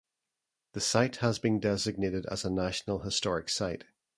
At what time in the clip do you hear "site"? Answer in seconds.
0.81-1.17, 3.49-3.83